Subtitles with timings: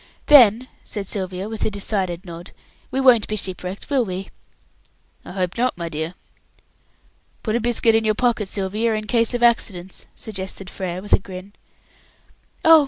[0.25, 2.53] "Then," said Sylvia, with a decided nod,
[2.89, 4.29] "we won't be ship wrecked, will we?"
[5.23, 6.15] "I hope not, my dear."
[7.43, 11.19] "Put a biscuit in your pocket, Sylvia, in case of accidents," suggested Frere, with a
[11.19, 11.53] grin.
[12.65, 12.79] "Oh!